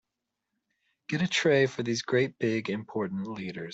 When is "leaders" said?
3.27-3.69